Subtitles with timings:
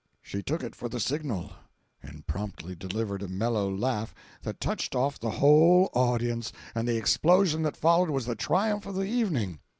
[0.23, 1.51] She took it for the signal,
[2.01, 7.61] and promptly delivered a mellow laugh that touched off the whole audience; and the explosion
[7.61, 9.59] that followed was the triumph of the evening.